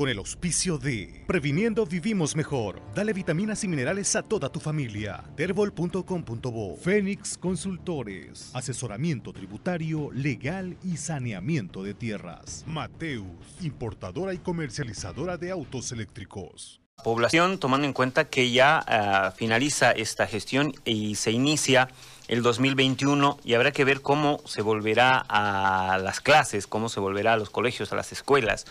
con 0.00 0.08
el 0.08 0.16
auspicio 0.16 0.78
de 0.78 1.24
Previniendo 1.26 1.84
Vivimos 1.84 2.34
Mejor. 2.34 2.80
Dale 2.94 3.12
vitaminas 3.12 3.64
y 3.64 3.68
minerales 3.68 4.16
a 4.16 4.22
toda 4.22 4.48
tu 4.48 4.58
familia. 4.58 5.22
Terbol.com.bo 5.36 6.76
Fénix 6.78 7.36
Consultores. 7.36 8.50
Asesoramiento 8.54 9.34
tributario, 9.34 10.10
legal 10.14 10.78
y 10.82 10.96
saneamiento 10.96 11.82
de 11.82 11.92
tierras. 11.92 12.64
Mateus, 12.66 13.26
importadora 13.60 14.32
y 14.32 14.38
comercializadora 14.38 15.36
de 15.36 15.50
autos 15.50 15.92
eléctricos. 15.92 16.80
Población, 17.04 17.58
tomando 17.58 17.86
en 17.86 17.92
cuenta 17.92 18.24
que 18.24 18.50
ya 18.50 18.82
ah, 18.86 19.32
finaliza 19.36 19.90
esta 19.90 20.26
gestión 20.26 20.72
y 20.86 21.16
se 21.16 21.30
inicia 21.30 21.90
el 22.28 22.42
2021 22.42 23.38
y 23.44 23.54
habrá 23.54 23.72
que 23.72 23.84
ver 23.84 24.00
cómo 24.00 24.40
se 24.46 24.62
volverá 24.62 25.24
a 25.28 25.98
las 25.98 26.20
clases, 26.20 26.66
cómo 26.66 26.88
se 26.88 27.00
volverá 27.00 27.34
a 27.34 27.36
los 27.36 27.50
colegios, 27.50 27.92
a 27.92 27.96
las 27.96 28.12
escuelas. 28.12 28.66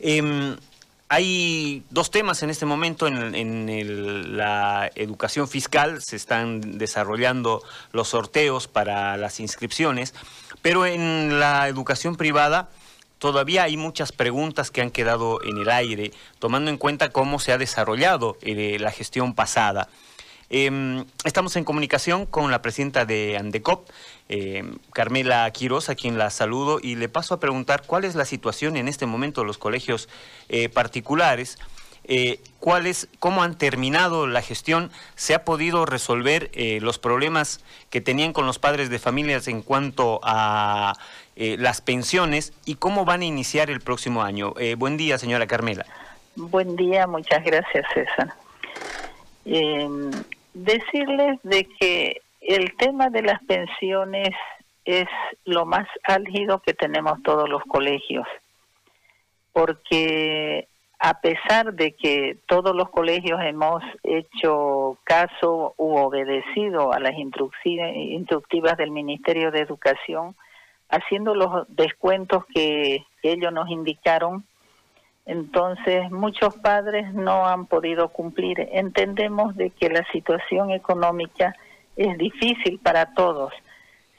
Em, 0.00 0.56
hay 1.08 1.84
dos 1.90 2.10
temas 2.10 2.42
en 2.42 2.50
este 2.50 2.66
momento 2.66 3.06
en, 3.06 4.36
la 4.36 4.90
educación 4.96 5.46
fiscal, 5.46 6.02
se 6.02 6.16
están 6.16 6.78
desarrollando 6.78 7.62
los 7.92 8.08
sorteos 8.08 8.66
para 8.66 9.16
las 9.16 9.38
inscripciones, 9.38 10.14
pero 10.62 10.84
en 10.84 11.38
la 11.38 11.68
educación 11.68 12.16
privada 12.16 12.68
todavía 13.18 13.62
hay 13.62 13.76
muchas 13.76 14.10
preguntas 14.10 14.70
que 14.70 14.82
han 14.82 14.90
quedado 14.90 15.42
en 15.44 15.58
el 15.58 15.70
aire, 15.70 16.10
tomando 16.40 16.70
en 16.70 16.76
cuenta 16.76 17.10
cómo 17.10 17.38
se 17.38 17.52
ha 17.52 17.58
desarrollado 17.58 18.36
eh, 18.42 18.78
la 18.80 18.90
gestión 18.90 19.34
pasada. 19.34 19.88
Em, 20.48 21.04
estamos 21.24 21.56
en 21.56 21.64
comunicación 21.64 22.24
con 22.24 22.50
la 22.50 22.62
presidenta 22.62 23.04
de 23.04 23.36
Andecop, 23.36 23.88
em, 24.28 24.78
Carmela 24.92 25.50
Quiroz, 25.50 25.88
a 25.88 25.96
quien 25.96 26.18
la 26.18 26.30
saludo 26.30 26.78
y 26.80 26.94
le 26.94 27.08
paso 27.08 27.34
a 27.34 27.40
preguntar 27.40 27.82
cuál 27.84 28.04
es 28.04 28.14
la 28.14 28.24
situación 28.24 28.76
en 28.76 28.86
este 28.86 29.06
momento 29.06 29.40
de 29.40 29.48
los 29.48 29.58
colegios 29.58 30.08
eh, 30.48 30.68
particulares. 30.68 31.58
Eh, 32.08 32.38
cuál 32.60 32.86
es, 32.86 33.08
cómo 33.18 33.42
han 33.42 33.58
terminado 33.58 34.28
la 34.28 34.40
gestión, 34.40 34.92
se 35.16 35.34
ha 35.34 35.44
podido 35.44 35.86
resolver 35.86 36.52
eh, 36.52 36.78
los 36.80 37.00
problemas 37.00 37.58
que 37.90 38.00
tenían 38.00 38.32
con 38.32 38.46
los 38.46 38.60
padres 38.60 38.90
de 38.90 39.00
familias 39.00 39.48
en 39.48 39.60
cuanto 39.62 40.20
a 40.22 40.94
las 41.38 41.82
pensiones 41.82 42.54
y 42.64 42.76
cómo 42.76 43.04
van 43.04 43.20
a 43.20 43.26
iniciar 43.26 43.68
el 43.68 43.80
próximo 43.82 44.22
año. 44.22 44.54
buen 44.78 44.96
día, 44.96 45.18
señora 45.18 45.46
Carmela. 45.46 45.84
Buen 46.34 46.76
día, 46.76 47.06
muchas 47.06 47.44
gracias, 47.44 47.84
César. 47.92 48.32
Em, 49.44 50.10
decirles 50.56 51.38
de 51.42 51.68
que 51.78 52.22
el 52.40 52.74
tema 52.76 53.10
de 53.10 53.22
las 53.22 53.42
pensiones 53.44 54.30
es 54.86 55.06
lo 55.44 55.66
más 55.66 55.86
álgido 56.04 56.60
que 56.60 56.72
tenemos 56.72 57.22
todos 57.22 57.48
los 57.48 57.62
colegios, 57.64 58.26
porque 59.52 60.66
a 60.98 61.20
pesar 61.20 61.74
de 61.74 61.92
que 61.92 62.38
todos 62.46 62.74
los 62.74 62.88
colegios 62.88 63.38
hemos 63.42 63.82
hecho 64.02 64.96
caso 65.04 65.74
u 65.76 65.96
obedecido 65.96 66.92
a 66.92 67.00
las 67.00 67.12
instructivas 67.18 68.78
del 68.78 68.92
Ministerio 68.92 69.50
de 69.50 69.60
Educación, 69.60 70.36
haciendo 70.88 71.34
los 71.34 71.66
descuentos 71.68 72.44
que 72.54 73.04
ellos 73.22 73.52
nos 73.52 73.68
indicaron, 73.68 74.46
entonces, 75.26 76.08
muchos 76.12 76.54
padres 76.54 77.12
no 77.12 77.48
han 77.48 77.66
podido 77.66 78.08
cumplir. 78.10 78.60
Entendemos 78.72 79.56
de 79.56 79.70
que 79.70 79.90
la 79.90 80.04
situación 80.12 80.70
económica 80.70 81.56
es 81.96 82.16
difícil 82.16 82.78
para 82.78 83.12
todos. 83.12 83.52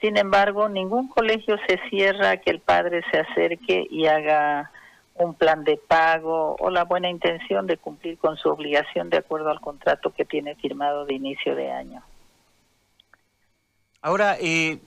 Sin 0.01 0.17
embargo, 0.17 0.67
ningún 0.67 1.07
colegio 1.07 1.57
se 1.65 1.79
cierra 1.89 2.31
a 2.31 2.37
que 2.37 2.51
el 2.51 2.59
padre 2.59 3.03
se 3.09 3.19
acerque 3.19 3.87
y 3.89 4.05
haga 4.07 4.69
un 5.15 5.33
plan 5.33 5.63
de 5.63 5.77
pago 5.77 6.57
o 6.59 6.69
la 6.69 6.83
buena 6.83 7.09
intención 7.09 7.67
de 7.67 7.77
cumplir 7.77 8.17
con 8.17 8.35
su 8.35 8.49
obligación 8.49 9.09
de 9.09 9.17
acuerdo 9.17 9.49
al 9.49 9.61
contrato 9.61 10.11
que 10.11 10.25
tiene 10.25 10.55
firmado 10.55 11.05
de 11.05 11.13
inicio 11.15 11.55
de 11.55 11.71
año. 11.71 12.03
Ahora, 14.01 14.35
eh, 14.39 14.79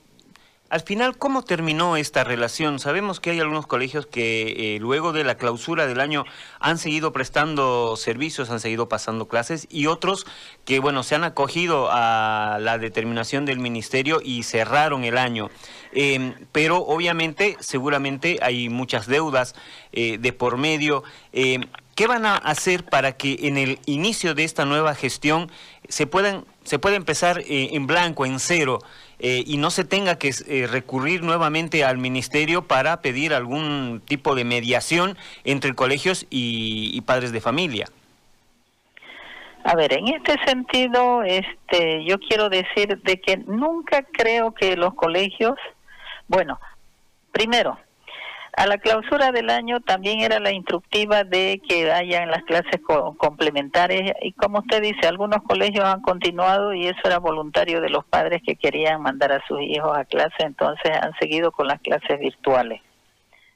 al 0.71 0.83
final, 0.83 1.19
¿cómo 1.19 1.43
terminó 1.43 1.97
esta 1.97 2.23
relación? 2.23 2.79
Sabemos 2.79 3.19
que 3.19 3.31
hay 3.31 3.41
algunos 3.41 3.67
colegios 3.67 4.07
que 4.07 4.77
eh, 4.77 4.79
luego 4.79 5.13
de 5.13 5.25
la 5.25 5.37
clausura 5.37 5.89
del 5.89 5.99
año 5.99 6.25
han 6.61 6.79
seguido 6.79 7.13
prestando 7.13 7.97
servicios, 7.97 8.51
han 8.51 8.61
seguido 8.61 8.89
pasando 8.89 9.27
clases 9.27 9.67
y 9.69 9.87
otros 9.87 10.29
que, 10.65 10.79
bueno, 10.79 11.03
se 11.03 11.17
han 11.17 11.25
acogido 11.25 11.89
a 11.91 12.59
la 12.61 12.79
determinación 12.79 13.47
del 13.47 13.59
ministerio 13.59 14.21
y 14.25 14.45
cerraron 14.45 15.03
el 15.03 15.19
año. 15.19 15.51
Em, 15.91 16.35
pero 16.53 16.79
obviamente, 16.79 17.57
seguramente 17.59 18.39
hay 18.41 18.69
muchas 18.69 19.09
deudas 19.09 19.57
eh, 19.93 20.19
de 20.19 20.33
por 20.33 20.57
medio. 20.57 21.03
Em, 21.33 21.65
¿Qué 21.97 22.07
van 22.07 22.25
a 22.25 22.37
hacer 22.37 22.85
para 22.85 23.17
que 23.17 23.41
en 23.43 23.59
el 23.59 23.81
inicio 23.87 24.35
de 24.35 24.45
esta 24.45 24.65
nueva 24.65 24.95
gestión 24.95 25.51
se 25.89 26.07
puedan 26.07 26.45
se 26.65 26.79
pueda 26.79 26.97
empezar 26.97 27.41
eh, 27.41 27.71
en 27.73 27.87
blanco, 27.87 28.25
en 28.25 28.39
cero? 28.39 28.79
Eh, 29.23 29.45
y 29.47 29.59
no 29.59 29.71
se 29.71 29.85
tenga 29.85 30.19
que 30.19 30.31
eh, 30.49 30.67
recurrir 30.67 31.23
nuevamente 31.23 31.85
al 31.85 31.99
ministerio 31.99 32.63
para 32.63 33.03
pedir 33.03 33.35
algún 33.35 34.01
tipo 34.07 34.35
de 34.35 34.45
mediación 34.45 35.19
entre 35.45 35.75
colegios 35.75 36.27
y, 36.31 36.99
padres 37.03 37.31
de 37.31 37.43
familia. 37.43 37.87
A 39.65 39.77
ver, 39.77 39.93
en 39.93 40.09
este 40.09 40.37
sentido, 40.47 41.23
este, 41.23 42.03
yo 42.07 42.19
quiero 42.19 42.49
decir 42.49 42.99
de 43.03 43.21
que 43.21 43.37
nunca 43.37 44.07
creo 44.11 44.55
que 44.55 44.75
los 44.75 44.95
colegios, 44.95 45.59
bueno, 46.27 46.59
primero, 47.31 47.79
a 48.57 48.67
la 48.67 48.79
clausura 48.79 49.33
del 49.33 49.49
año 49.49 49.81
también 49.81 50.21
era 50.21 50.41
la 50.41 50.51
instructiva 50.51 51.25
de 51.25 51.61
que 51.67 51.91
hayan 51.93 52.31
las 52.31 52.43
clases 52.45 52.81
complementarias 53.17 54.17
y 54.23 54.33
como 54.33 54.59
usted 54.59 54.83
dice, 54.83 55.07
algunos 55.07 55.43
colegios 55.43 55.85
han 55.85 56.01
continuado 56.01 56.75
y 56.75 56.87
eso 56.87 57.01
era 57.05 57.19
voluntario 57.19 57.81
de 57.81 57.91
los 57.91 58.05
padres 58.05 58.43
que 58.45 58.57
querían 58.57 59.03
mandar 59.03 59.33
a 59.33 59.47
sus 59.47 59.61
hijos 59.63 59.97
a 59.97 60.05
clase, 60.05 60.35
entonces 60.41 60.91
han 61.01 61.13
seguido 61.21 61.53
con 61.53 61.69
las 61.69 61.81
clases 61.81 62.19
virtuales. 62.19 62.81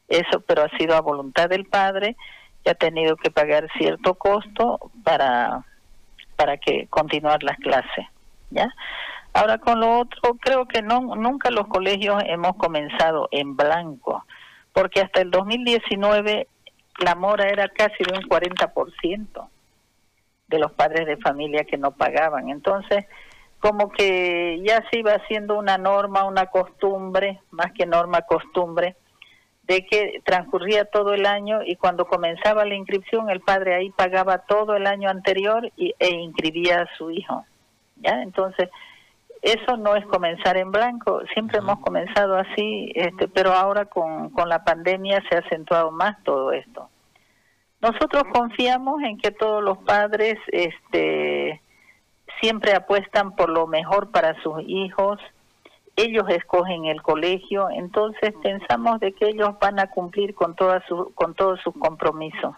Eso, 0.09 0.41
pero 0.47 0.63
ha 0.63 0.79
sido 0.79 0.95
a 0.97 1.01
voluntad 1.01 1.49
del 1.49 1.65
padre 1.65 2.17
que 2.63 2.71
ha 2.71 2.75
tenido 2.75 3.17
que 3.17 3.31
pagar 3.31 3.69
cierto 3.77 4.15
costo 4.15 4.91
para 5.03 5.65
para 6.37 6.57
que 6.57 6.89
continuar 6.89 7.43
las 7.45 7.57
clases, 7.59 8.07
¿ya? 8.51 8.69
Ahora 9.33 9.59
con 9.59 9.81
lo 9.81 10.01
otro, 10.01 10.35
creo 10.41 10.67
que 10.67 10.83
no 10.83 11.01
nunca 11.17 11.51
los 11.51 11.67
colegios 11.69 12.23
hemos 12.27 12.57
comenzado 12.57 13.29
en 13.33 13.57
blanco 13.57 14.25
porque 14.75 15.01
hasta 15.01 15.23
el 15.23 15.31
2019 15.31 16.49
la 16.99 17.15
mora 17.15 17.49
era 17.49 17.69
casi 17.69 18.05
de 18.05 18.19
un 18.19 18.25
40% 18.25 19.49
de 20.49 20.59
los 20.59 20.73
padres 20.73 21.07
de 21.07 21.17
familia 21.17 21.65
que 21.65 21.79
no 21.79 21.93
pagaban. 21.93 22.51
Entonces, 22.51 23.07
como 23.61 23.91
que 23.91 24.61
ya 24.63 24.85
se 24.91 24.99
iba 24.99 25.13
haciendo 25.13 25.59
una 25.59 25.79
norma, 25.79 26.25
una 26.25 26.47
costumbre, 26.47 27.41
más 27.51 27.73
que 27.73 27.87
norma, 27.87 28.23
costumbre, 28.23 28.97
de 29.63 29.87
que 29.87 30.21
transcurría 30.25 30.85
todo 30.85 31.15
el 31.15 31.25
año 31.25 31.61
y 31.65 31.77
cuando 31.77 32.05
comenzaba 32.05 32.67
la 32.67 32.75
inscripción 32.75 33.31
el 33.31 33.41
padre 33.41 33.75
ahí 33.75 33.91
pagaba 33.91 34.39
todo 34.39 34.77
el 34.77 34.87
año 34.87 35.09
anterior 35.09 35.73
y, 35.77 35.95
e 35.99 36.11
inscribía 36.11 36.83
a 36.83 36.97
su 36.99 37.11
hijo. 37.11 37.47
¿Ya? 37.97 38.23
Entonces, 38.23 38.69
eso 39.45 39.77
no 39.77 39.95
es 39.95 40.07
comenzar 40.07 40.57
en 40.57 40.73
blanco, 40.73 41.21
siempre 41.35 41.59
hemos 41.59 41.79
comenzado 41.81 42.37
así, 42.37 42.91
este, 42.95 43.29
pero 43.29 43.53
ahora 43.53 43.85
con, 43.85 44.31
con 44.31 44.49
la 44.49 44.65
pandemia 44.65 45.23
se 45.29 45.37
ha 45.37 45.41
acentuado 45.41 45.91
más 45.91 46.17
todo 46.25 46.51
esto. 46.51 46.89
Nosotros 47.83 48.23
confiamos 48.33 49.03
en 49.03 49.19
que 49.19 49.33
todos 49.33 49.63
los 49.63 49.77
padres 49.79 50.37
este, 50.47 51.61
siempre 52.41 52.75
apuestan 52.75 53.37
por 53.37 53.51
lo 53.51 53.67
mejor 53.67 54.11
para 54.11 54.35
sus 54.43 54.63
hijos, 54.67 55.21
ellos 55.95 56.25
escogen 56.31 56.87
el 56.87 57.03
colegio, 57.03 57.69
entonces 57.69 58.33
pensamos 58.43 58.99
de 59.01 59.13
que 59.13 59.29
ellos 59.29 59.51
van 59.61 59.79
a 59.79 59.91
cumplir 59.91 60.35
con, 60.35 60.57
toda 60.57 60.83
su, 60.89 61.13
con 61.15 61.35
todos 61.35 61.61
sus 61.61 61.75
compromisos. 61.75 62.55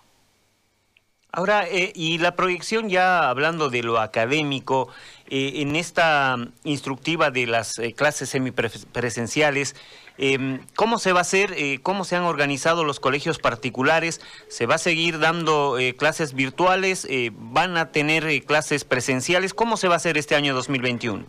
Ahora, 1.37 1.67
eh, 1.71 1.93
y 1.95 2.17
la 2.17 2.35
proyección 2.35 2.89
ya 2.89 3.29
hablando 3.29 3.69
de 3.69 3.83
lo 3.83 3.99
académico, 3.99 4.89
eh, 5.29 5.57
en 5.57 5.77
esta 5.77 6.35
instructiva 6.65 7.31
de 7.31 7.47
las 7.47 7.79
eh, 7.79 7.93
clases 7.93 8.31
semipresenciales, 8.31 9.77
em, 10.17 10.61
¿cómo 10.77 10.99
se 10.99 11.13
va 11.13 11.19
a 11.19 11.21
hacer? 11.21 11.51
¿Cómo 11.83 12.05
se 12.05 12.17
han 12.17 12.23
organizado 12.23 12.85
los 12.85 13.01
colegios 13.01 13.39
particulares? 13.39 14.23
¿Se 14.49 14.65
va 14.65 14.77
a 14.77 14.79
seguir 14.79 15.19
dando 15.19 15.77
clases 15.99 16.33
virtuales? 16.33 17.07
¿Van 17.33 17.77
a 17.77 17.93
tener 17.93 18.25
clases 18.47 18.87
presenciales? 18.87 19.53
¿Cómo 19.53 19.77
se 19.77 19.89
va 19.89 19.93
a 19.93 19.97
hacer 19.99 20.17
este 20.17 20.37
año 20.37 20.55
2021? 20.55 21.27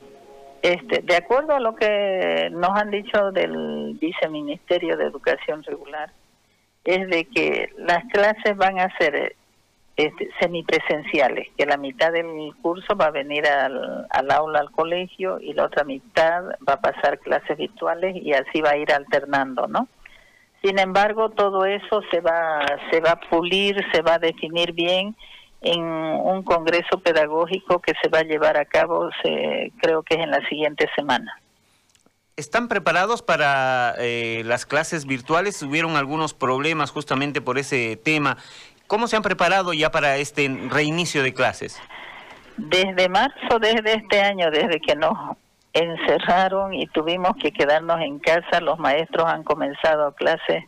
Este, 0.61 1.01
de 1.01 1.15
acuerdo 1.17 1.53
a 1.53 1.59
lo 1.59 1.75
que 1.75 2.47
nos 2.53 2.69
han 2.79 2.91
dicho 2.91 3.33
del 3.33 3.97
Viceministerio 3.99 4.95
de 4.95 5.03
Educación 5.03 5.63
Regular, 5.63 6.13
es 6.85 7.09
de 7.09 7.25
que 7.25 7.69
las 7.75 8.05
clases 8.13 8.55
van 8.55 8.79
a 8.79 8.97
ser 8.97 9.35
este, 9.97 10.29
semipresenciales, 10.39 11.47
que 11.57 11.65
la 11.65 11.77
mitad 11.77 12.11
del 12.11 12.53
curso 12.61 12.95
va 12.95 13.05
a 13.05 13.11
venir 13.11 13.47
al, 13.47 14.05
al, 14.09 14.31
aula, 14.31 14.59
al 14.59 14.71
colegio, 14.71 15.39
y 15.41 15.53
la 15.53 15.65
otra 15.65 15.83
mitad 15.83 16.43
va 16.67 16.73
a 16.73 16.81
pasar 16.81 17.17
clases 17.19 17.57
virtuales 17.57 18.15
y 18.15 18.33
así 18.33 18.61
va 18.61 18.71
a 18.71 18.77
ir 18.77 18.93
alternando, 18.93 19.67
¿no? 19.67 19.87
Sin 20.63 20.77
embargo, 20.79 21.29
todo 21.29 21.65
eso 21.65 22.01
se 22.11 22.19
va, 22.19 22.63
se 22.91 22.99
va 22.99 23.11
a 23.11 23.19
pulir, 23.19 23.83
se 23.91 24.01
va 24.01 24.15
a 24.15 24.19
definir 24.19 24.73
bien 24.73 25.15
en 25.61 25.81
un 25.81 26.43
congreso 26.43 26.99
pedagógico 26.99 27.79
que 27.79 27.93
se 28.01 28.09
va 28.09 28.19
a 28.19 28.23
llevar 28.23 28.57
a 28.57 28.65
cabo, 28.65 29.09
se, 29.23 29.71
creo 29.81 30.03
que 30.03 30.15
es 30.15 30.21
en 30.21 30.31
la 30.31 30.47
siguiente 30.47 30.87
semana. 30.95 31.41
¿Están 32.35 32.67
preparados 32.67 33.23
para 33.23 33.95
eh, 33.97 34.43
las 34.45 34.67
clases 34.67 35.07
virtuales? 35.07 35.59
Hubieron 35.63 35.95
algunos 35.95 36.35
problemas 36.35 36.91
justamente 36.91 37.41
por 37.41 37.57
ese 37.57 37.97
tema. 37.97 38.37
¿Cómo 38.87 39.07
se 39.07 39.17
han 39.17 39.21
preparado 39.21 39.73
ya 39.73 39.91
para 39.91 40.15
este 40.15 40.49
reinicio 40.69 41.21
de 41.21 41.33
clases? 41.33 41.79
Desde 42.55 43.09
marzo, 43.09 43.59
desde 43.59 43.95
este 43.95 44.21
año, 44.21 44.49
desde 44.49 44.79
que 44.79 44.95
nos 44.95 45.37
encerraron 45.73 46.73
y 46.73 46.87
tuvimos 46.87 47.35
que 47.39 47.51
quedarnos 47.51 48.01
en 48.01 48.19
casa, 48.19 48.61
los 48.61 48.79
maestros 48.79 49.27
han 49.27 49.43
comenzado 49.43 50.13
clases 50.13 50.63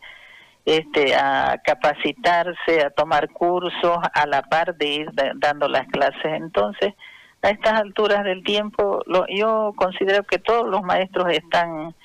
este, 0.65 1.15
a 1.15 1.59
capacitarse, 1.63 2.83
a 2.85 2.91
tomar 2.91 3.29
cursos, 3.29 3.97
a 4.13 4.27
la 4.27 4.43
par 4.43 4.75
de 4.75 4.85
ir 4.85 5.09
dando 5.35 5.67
las 5.67 5.87
clases. 5.87 6.25
Entonces, 6.25 6.93
a 7.41 7.49
estas 7.49 7.79
alturas 7.79 8.23
del 8.23 8.43
tiempo, 8.43 9.01
lo, 9.07 9.25
yo 9.29 9.73
considero 9.77 10.23
que 10.23 10.39
todos 10.39 10.69
los 10.69 10.83
maestros 10.83 11.31
están 11.31 11.95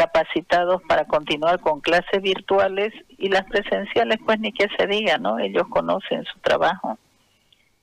capacitados 0.00 0.80
para 0.88 1.04
continuar 1.04 1.60
con 1.60 1.82
clases 1.82 2.22
virtuales 2.22 2.90
y 3.18 3.28
las 3.28 3.44
presenciales, 3.44 4.18
pues 4.24 4.40
ni 4.40 4.50
que 4.50 4.66
se 4.78 4.86
diga, 4.86 5.18
¿no? 5.18 5.38
Ellos 5.38 5.64
conocen 5.68 6.24
su 6.24 6.38
trabajo. 6.38 6.98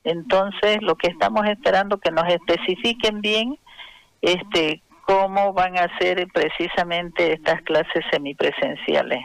Entonces, 0.04 0.82
lo 0.82 0.96
que 0.96 1.12
estamos 1.12 1.46
esperando 1.46 2.00
que 2.00 2.10
nos 2.10 2.28
especifiquen 2.28 3.22
bien 3.22 3.60
este 4.24 4.82
cómo 5.06 5.54
van 5.54 5.78
a 5.78 5.96
ser 6.00 6.28
precisamente 6.34 7.34
estas 7.34 7.62
clases 7.62 8.04
semipresenciales. 8.12 9.24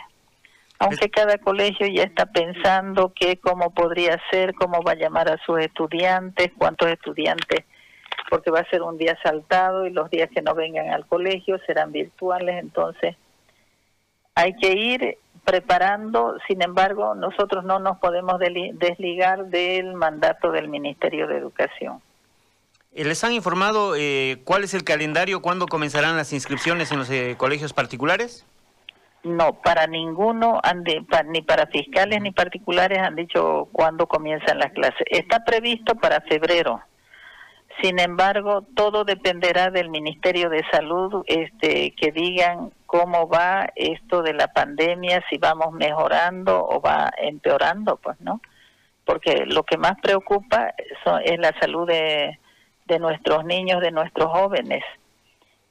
Aunque 0.79 1.09
cada 1.09 1.39
colegio 1.39 1.87
ya 1.87 2.03
está 2.03 2.27
pensando 2.27 3.15
que 3.15 3.39
cómo 3.39 3.73
podría 3.73 4.21
ser, 4.31 4.53
cómo 4.55 4.83
va 4.83 4.93
a 4.93 4.97
llamar 4.97 5.31
a 5.31 5.39
sus 5.47 5.61
estudiantes, 5.61 6.53
cuántos 6.59 6.91
estudiantes, 6.91 7.65
porque 8.31 8.51
va 8.51 8.61
a 8.61 8.71
ser 8.71 8.83
un 8.83 8.99
día 8.99 9.19
saltado 9.23 9.87
y 9.87 9.91
los 9.91 10.11
días 10.11 10.31
que 10.31 10.43
no 10.43 10.55
vengan 10.55 10.91
al 10.91 11.07
colegio 11.07 11.59
serán 11.67 11.93
virtuales, 11.93 12.59
entonces 12.59 13.17
hay 14.35 14.55
que 14.55 14.73
ir 14.73 15.19
preparando, 15.45 16.37
sin 16.47 16.63
embargo, 16.63 17.15
nosotros 17.15 17.65
no 17.65 17.79
nos 17.79 17.99
podemos 17.99 18.39
desligar 18.39 19.47
del 19.47 19.95
mandato 19.95 20.53
del 20.53 20.69
Ministerio 20.69 21.27
de 21.27 21.37
Educación. 21.37 22.01
Eh, 22.95 23.05
¿Les 23.05 23.25
han 23.25 23.33
informado 23.33 23.95
eh, 23.97 24.41
cuál 24.45 24.65
es 24.65 24.75
el 24.75 24.85
calendario, 24.85 25.43
cuándo 25.43 25.67
comenzarán 25.67 26.17
las 26.17 26.33
inscripciones 26.33 26.93
en 26.93 26.99
los 26.99 27.11
eh, 27.11 27.35
colegios 27.39 27.73
particulares? 27.73 28.47
No, 29.25 29.55
para 29.55 29.87
ninguno, 29.87 30.61
ni 31.27 31.43
para 31.43 31.67
fiscales 31.69 32.21
ni 32.21 32.33
particulares 32.33 32.99
han 32.99 33.15
dicho 33.15 33.69
cuándo 33.73 34.07
comienzan 34.07 34.59
las 34.59 34.73
clases. 34.73 35.07
Está 35.07 35.45
previsto 35.45 35.95
para 35.95 36.21
febrero. 36.23 36.81
Sin 37.81 37.99
embargo, 37.99 38.63
todo 38.75 39.05
dependerá 39.05 39.71
del 39.71 39.89
Ministerio 39.89 40.51
de 40.51 40.65
Salud, 40.71 41.25
este, 41.27 41.93
que 41.93 42.13
digan 42.13 42.71
cómo 42.87 43.29
va 43.29 43.71
esto 43.75 44.23
de 44.23 44.35
la 44.35 44.49
pandemia, 44.49 45.25
si 45.31 45.39
vamos 45.39 45.73
mejorando 45.73 46.65
o 46.65 46.81
va 46.81 47.11
empeorando, 47.17 47.97
pues, 47.97 48.21
¿no? 48.21 48.41
Porque 49.05 49.47
lo 49.47 49.63
que 49.63 49.79
más 49.79 49.95
preocupa 50.01 50.75
es 51.25 51.39
la 51.39 51.53
salud 51.59 51.89
de, 51.89 52.39
de 52.87 52.99
nuestros 52.99 53.45
niños, 53.45 53.81
de 53.81 53.91
nuestros 53.91 54.31
jóvenes, 54.31 54.85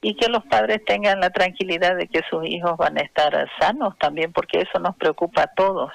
y 0.00 0.16
que 0.16 0.28
los 0.28 0.44
padres 0.46 0.84
tengan 0.84 1.20
la 1.20 1.30
tranquilidad 1.30 1.96
de 1.96 2.08
que 2.08 2.22
sus 2.28 2.44
hijos 2.44 2.76
van 2.76 2.98
a 2.98 3.02
estar 3.02 3.48
sanos 3.60 3.96
también, 3.98 4.32
porque 4.32 4.60
eso 4.60 4.80
nos 4.80 4.96
preocupa 4.96 5.42
a 5.42 5.54
todos. 5.54 5.92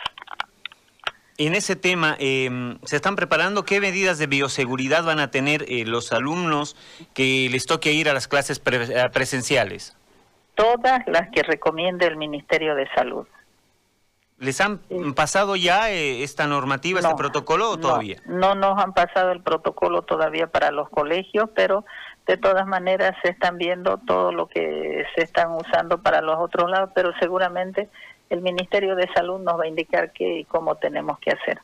En 1.40 1.54
ese 1.54 1.76
tema, 1.76 2.16
em, 2.18 2.80
¿se 2.84 2.96
están 2.96 3.16
preparando 3.16 3.64
qué 3.64 3.80
medidas 3.80 4.18
de 4.18 4.26
bioseguridad 4.26 5.04
van 5.04 5.20
a 5.20 5.30
tener 5.30 5.66
eh, 5.68 5.86
los 5.86 6.12
alumnos 6.12 6.76
que 7.14 7.48
les 7.52 7.68
toque 7.68 7.92
ir 7.92 8.10
a 8.10 8.14
las 8.14 8.28
clases 8.28 8.60
eh, 8.66 9.10
presenciales? 9.14 9.96
Todas 10.56 11.06
las 11.06 11.30
que 11.30 11.44
recomiende 11.44 12.08
el 12.08 12.18
Ministerio 12.18 12.74
de 12.74 12.88
Salud. 12.96 13.28
¿Les 14.40 14.60
han 14.62 14.80
pasado 15.16 15.56
ya 15.56 15.92
eh, 15.92 16.24
esta 16.24 16.48
normativa, 16.48 17.00
este 17.00 17.16
protocolo 17.16 17.70
o 17.72 17.78
todavía? 17.78 18.20
No, 18.26 18.56
nos 18.56 18.80
han 18.84 18.94
pasado 18.94 19.32
el 19.32 19.42
protocolo 19.42 20.02
todavía 20.04 20.48
para 20.48 20.72
los 20.72 20.90
colegios, 20.90 21.50
pero 21.56 21.86
de 22.26 22.38
todas 22.38 22.66
maneras 22.66 23.16
se 23.24 23.30
están 23.30 23.58
viendo 23.58 23.98
todo 24.06 24.32
lo 24.32 24.48
que 24.48 25.06
se 25.16 25.24
están 25.24 25.52
usando 25.52 26.02
para 26.02 26.22
los 26.22 26.38
otros 26.40 26.70
lados, 26.70 26.90
pero 26.94 27.14
seguramente 27.20 27.90
el 28.30 28.42
Ministerio 28.42 28.96
de 28.96 29.08
Salud 29.14 29.40
nos 29.40 29.60
va 29.60 29.64
a 29.64 29.68
indicar 29.68 30.12
qué 30.12 30.40
y 30.40 30.46
cómo 30.46 30.76
tenemos 30.76 31.20
que 31.20 31.32
hacer. 31.32 31.60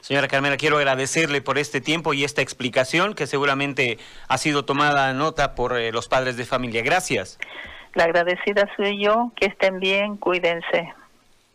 Señora 0.00 0.28
Carmela, 0.28 0.56
quiero 0.56 0.78
agradecerle 0.78 1.42
por 1.42 1.58
este 1.58 1.80
tiempo 1.80 2.14
y 2.14 2.24
esta 2.24 2.40
explicación 2.40 3.14
que 3.14 3.26
seguramente 3.26 3.98
ha 4.28 4.38
sido 4.38 4.64
tomada 4.64 5.12
nota 5.12 5.54
por 5.54 5.76
eh, 5.76 5.92
los 5.92 6.08
padres 6.08 6.36
de 6.36 6.44
familia. 6.44 6.82
Gracias. 6.82 7.38
La 7.94 8.04
agradecida 8.04 8.68
soy 8.76 9.02
yo. 9.02 9.32
Que 9.36 9.46
estén 9.46 9.80
bien, 9.80 10.16
cuídense. 10.16 10.94